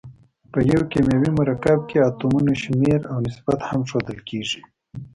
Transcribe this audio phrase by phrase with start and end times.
[0.51, 4.61] په یو کیمیاوي مرکب کې اتومونو شمیر او نسبت هم ښودل کیږي.